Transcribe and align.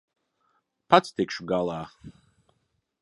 Pats 0.93 1.13
tikšu 1.19 1.45
galā. 1.53 1.79